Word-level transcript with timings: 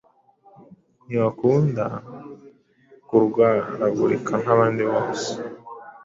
ntibakunda 1.07 1.85
kurwaragurika 3.07 4.33
nkabandi 4.41 4.83
bose 4.91 5.29